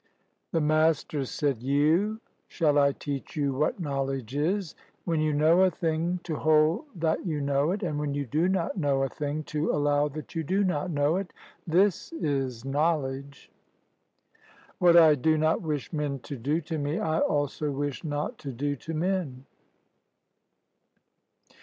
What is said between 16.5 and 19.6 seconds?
to me I also wish not to do to men.